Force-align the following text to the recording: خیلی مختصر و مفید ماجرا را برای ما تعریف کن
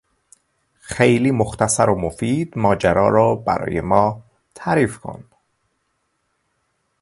خیلی 0.79 1.31
مختصر 1.31 1.89
و 1.89 1.95
مفید 2.01 2.57
ماجرا 2.57 3.09
را 3.09 3.35
برای 3.35 3.81
ما 3.81 4.23
تعریف 4.55 4.97
کن 4.99 5.23